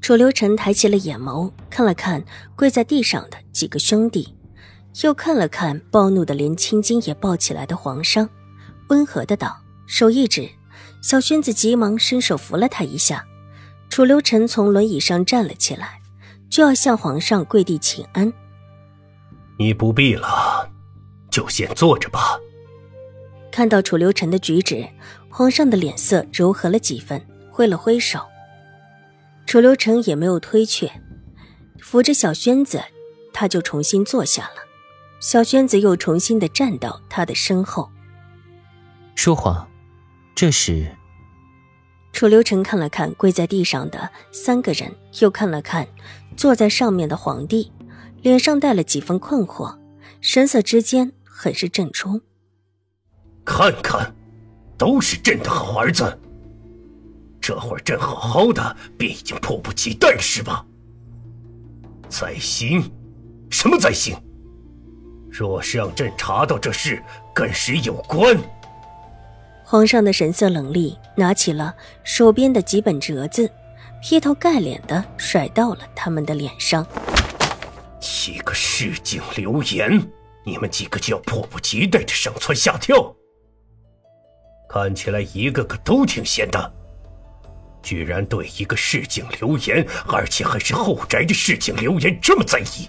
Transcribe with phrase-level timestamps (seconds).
[0.00, 2.24] 楚留臣抬起了眼眸，看了看
[2.56, 4.34] 跪在地上的几个兄弟，
[5.02, 8.28] 又看了看暴怒的连青筋也抱起来的皇上，
[8.88, 10.48] 温和的道：“手一指。”
[11.02, 13.24] 小轩子急忙伸手扶了他一下。
[13.88, 16.00] 楚留臣从轮椅上站了起来，
[16.48, 18.32] 就要向皇上跪地请安。
[19.58, 20.70] 你不必了，
[21.30, 22.38] 就先坐着吧。
[23.50, 24.86] 看到楚留臣的举止，
[25.28, 27.20] 皇上的脸色柔和了几分，
[27.50, 28.20] 挥了挥手。
[29.50, 30.88] 楚留成也没有推却，
[31.80, 32.80] 扶着小轩子，
[33.32, 34.62] 他就重新坐下了。
[35.18, 37.90] 小轩子又重新的站到他的身后。
[39.16, 39.68] 叔皇，
[40.36, 40.86] 这是。
[42.12, 45.88] 楚留臣看了看跪在地上的三个人，又看了看
[46.36, 47.72] 坐在上面的皇帝，
[48.22, 49.76] 脸上带了几分困惑，
[50.20, 52.20] 神色之间很是正冲。
[53.44, 54.14] 看看，
[54.78, 56.16] 都是朕的好儿子。
[57.50, 60.64] 这会儿朕好好的，便已经迫不及待是吧？
[62.08, 62.80] 在心？
[63.50, 64.14] 什么在心？
[65.28, 67.02] 若是让朕查到这事
[67.34, 68.38] 跟谁有关？
[69.64, 73.50] 皇上的神色冷厉，拿起了手边的几本折子，
[74.00, 76.86] 劈头盖脸的甩到了他们的脸上。
[77.98, 80.00] 几个市井流言，
[80.46, 83.12] 你们几个就要迫不及待的上蹿下跳？
[84.68, 86.74] 看起来一个个都挺闲的。
[87.82, 92.88] 居然对一个市井流言，而且还是后宅的市井流言这么在意。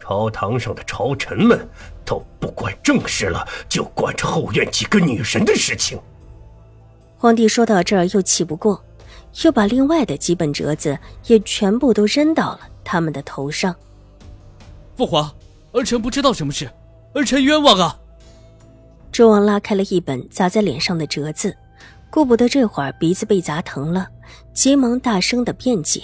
[0.00, 1.68] 朝堂上的朝臣们
[2.04, 5.98] 都不管正事了，就管着后院几个女人的事情。
[7.18, 8.84] 皇帝说到这儿又气不过，
[9.42, 13.74] 又把另外的几本折子也全部都扔到了他们的头上。
[14.96, 15.28] 父皇，
[15.72, 16.70] 儿臣不知道什么事，
[17.14, 17.98] 儿臣冤枉啊！
[19.10, 21.56] 周王拉开了一本砸在脸上的折子。
[22.10, 24.06] 顾不得这会儿鼻子被砸疼了，
[24.54, 26.02] 急忙大声的辩解：“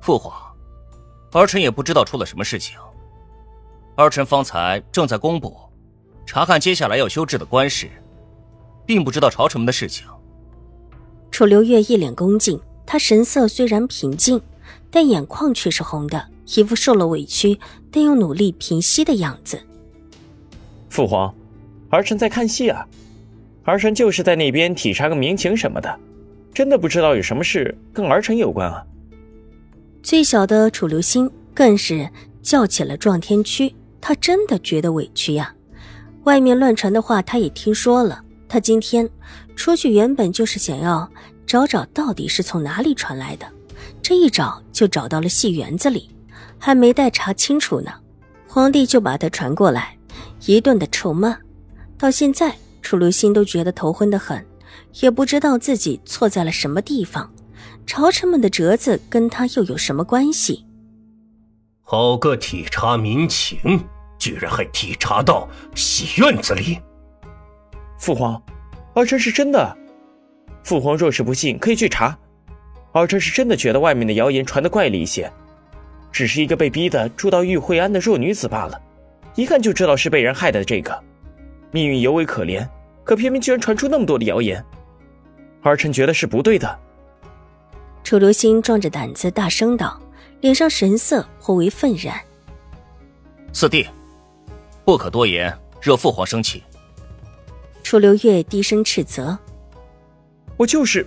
[0.00, 0.32] 父皇，
[1.32, 2.78] 儿臣也不知道出了什么事情。
[3.96, 5.56] 儿臣方才正在工部
[6.24, 7.90] 查看接下来要修治的官事，
[8.86, 10.06] 并不知道朝臣们的事情。”
[11.30, 14.40] 楚留月一脸恭敬，他神色虽然平静，
[14.90, 17.60] 但眼眶却是红的，一副受了委屈
[17.90, 19.60] 但又努力平息的样子。
[20.88, 21.34] 父皇，
[21.90, 22.86] 儿臣在看戏啊。
[23.72, 25.98] 儿臣就是在那边体察个民情什么的，
[26.54, 28.84] 真的不知道有什么事跟儿臣有关啊。
[30.02, 32.08] 最小的楚留心更是
[32.40, 35.54] 叫起了撞天区，他真的觉得委屈呀。
[36.24, 39.08] 外面乱传的话他也听说了，他今天
[39.56, 41.10] 出去原本就是想要
[41.46, 43.46] 找找到底是从哪里传来的，
[44.02, 46.10] 这一找就找到了戏园子里，
[46.58, 47.92] 还没待查清楚呢，
[48.46, 49.96] 皇帝就把他传过来，
[50.46, 51.36] 一顿的臭骂，
[51.98, 52.54] 到现在。
[52.88, 54.42] 楚留心都觉得头昏的很，
[55.02, 57.30] 也不知道自己错在了什么地方。
[57.84, 60.64] 朝臣们的折子跟他又有什么关系？
[61.82, 63.58] 好个体察民情，
[64.18, 66.78] 居然还体察到戏院子里！
[67.98, 68.42] 父皇，
[68.94, 69.76] 儿臣是真的。
[70.64, 72.18] 父皇若是不信，可以去查。
[72.92, 75.30] 儿臣是真的觉得外面的谣言传得怪异一些，
[76.10, 78.80] 只是一个被逼的住到玉惠安的弱女子罢了，
[79.34, 80.64] 一看就知道是被人害的。
[80.64, 80.98] 这个
[81.70, 82.66] 命运尤为可怜。
[83.08, 84.62] 可偏偏居然传出那么多的谣言，
[85.62, 86.78] 儿臣觉得是不对的。
[88.04, 89.98] 楚留心壮着胆子大声道，
[90.42, 92.20] 脸上神色颇为愤然。
[93.50, 93.88] 四弟，
[94.84, 96.62] 不可多言，惹父皇生气。
[97.82, 99.38] 楚留月低声斥责
[100.58, 101.06] ：“我就是。”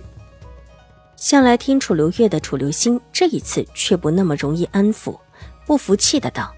[1.14, 5.16] 向来听楚留月的楚留心，这一次却不那么容易安抚，
[5.64, 6.52] 不服气的道：“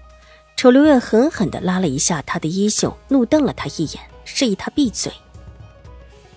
[0.57, 5.13] 楚留月狠狠的拉了一下他的衣袖，怒瞪了他一眼，示意他闭嘴。”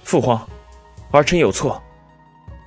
[0.09, 0.49] 父皇，
[1.11, 1.83] 儿臣有错，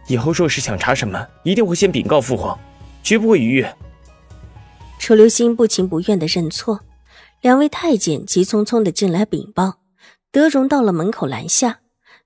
[0.05, 2.55] 以后若是想查什么，一定会先禀告父皇，
[3.01, 3.75] 绝不会逾越。
[4.99, 6.81] 楚留心不情不愿的认错，
[7.41, 9.79] 两位太监急匆匆的进来禀报，
[10.31, 11.79] 德荣到了门口拦下。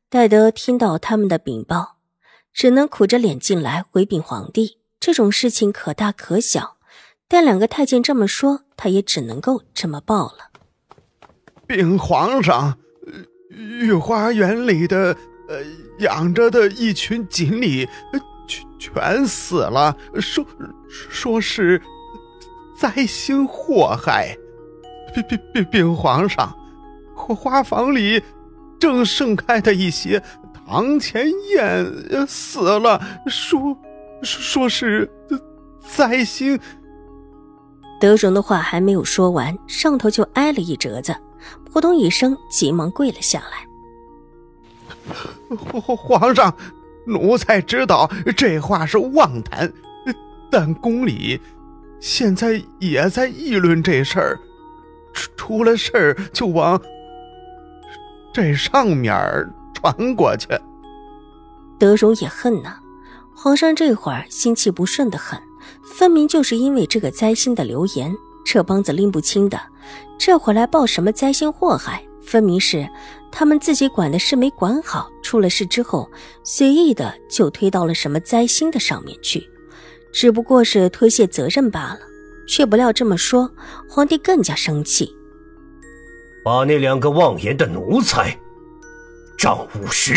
[0.10, 1.96] 戴德听到他们的禀报，
[2.52, 4.80] 只能苦着脸进来回禀皇帝。
[5.00, 6.76] 这种事情可大可小，
[7.30, 10.52] 但两个太监这么说，他也只能够这么报了。
[11.66, 12.78] 禀皇上。
[13.56, 15.16] 御花园里的
[15.48, 15.64] 呃，
[16.00, 17.88] 养着的一群锦鲤
[18.48, 20.46] 全全死了，说
[20.90, 21.82] 说是
[22.78, 24.36] 灾星祸害。
[25.14, 26.54] 禀禀禀禀皇上，
[27.16, 28.22] 花房里
[28.78, 30.22] 正盛开的一些
[30.54, 33.78] 堂前燕死了，说
[34.22, 35.10] 说是
[35.88, 36.60] 灾星。
[38.02, 41.16] 德荣的话还没有说完，上头就挨了一折子，
[41.76, 43.68] 扑通一声，急忙跪了下来。
[45.58, 46.56] 皇 皇上，
[47.06, 49.70] 奴才知道这话是妄谈，
[50.50, 51.38] 但宫里
[52.00, 54.40] 现在也在议论这事儿，
[55.14, 56.82] 出出了事儿就往
[58.34, 59.14] 这上面
[59.74, 60.48] 传过去。
[61.78, 62.80] 德荣也恨呐，
[63.36, 65.38] 皇上这会儿心气不顺的很。
[65.84, 69.60] 分明就是因为这个灾星的流言，这帮子拎不清的，
[70.18, 72.02] 这回来报什么灾星祸害？
[72.24, 72.88] 分明是
[73.32, 76.10] 他们自己管的事没管好，出了事之后，
[76.44, 79.48] 随意的就推到了什么灾星的上面去，
[80.12, 82.00] 只不过是推卸责任罢了。
[82.48, 83.52] 却不料这么说，
[83.90, 85.12] 皇帝更加生气，
[86.44, 88.38] 把那两个妄言的奴才
[89.38, 90.14] 杖五十。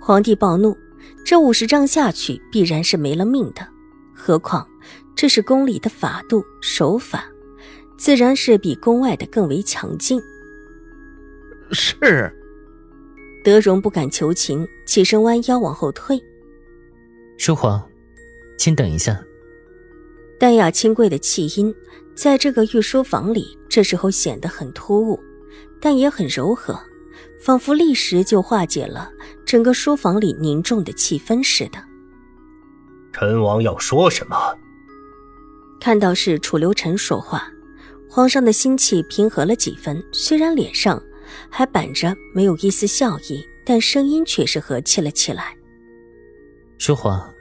[0.00, 0.76] 皇帝暴怒，
[1.24, 3.66] 这五十杖下去，必然是没了命的。
[4.14, 4.66] 何况，
[5.20, 7.30] 这是宫里的法度手法，
[7.98, 10.18] 自然是比宫外的更为强劲。
[11.72, 12.34] 是。
[13.44, 16.18] 德荣不敢求情，起身弯腰往后退。
[17.36, 17.86] 淑皇，
[18.56, 19.22] 请等一下。
[20.38, 21.74] 淡雅清贵的气音，
[22.14, 25.20] 在这个御书房里，这时候显得很突兀，
[25.82, 26.80] 但也很柔和，
[27.38, 29.12] 仿佛立时就化解了
[29.44, 31.78] 整个书房里凝重的气氛似的。
[33.12, 34.56] 陈王要说什么？
[35.80, 37.50] 看到是楚留臣说话，
[38.08, 40.00] 皇上的心气平和了几分。
[40.12, 41.02] 虽然脸上
[41.48, 45.56] 还板着没有一丝笑意，但声音却是和气了起来。
[46.76, 47.32] 说皇，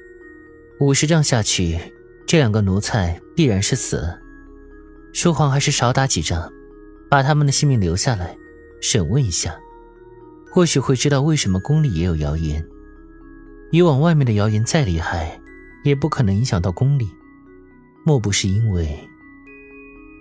[0.80, 1.78] 五十仗下去，
[2.26, 4.08] 这两个奴才必然是死。
[5.12, 6.52] 说皇还是少打几仗，
[7.10, 8.38] 把他们的性命留下来，
[8.82, 9.54] 审问一下，
[10.50, 12.66] 或许会知道为什么宫里也有谣言。
[13.72, 15.40] 以往外面的谣言再厉害。
[15.86, 17.08] 也不可能影响到宫里，
[18.04, 19.00] 莫不是因为？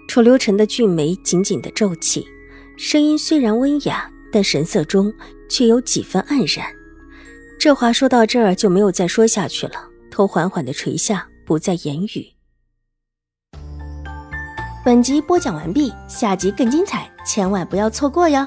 [0.09, 2.27] 楚留臣的俊眉紧紧的皱起，
[2.77, 5.13] 声音虽然温雅，但神色中
[5.51, 6.67] 却有几分黯然。
[7.61, 9.75] 这话说到这儿就没有再说下去了，
[10.11, 12.27] 头缓缓的垂下，不再言语。
[14.85, 18.47] 本集播讲完毕，下集更精彩，千万不要错过哟。